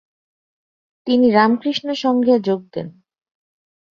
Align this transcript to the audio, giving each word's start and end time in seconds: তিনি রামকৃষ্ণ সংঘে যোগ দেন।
তিনি 1.07 1.27
রামকৃষ্ণ 1.31 1.87
সংঘে 1.93 2.35
যোগ 2.39 2.61
দেন। 2.73 2.87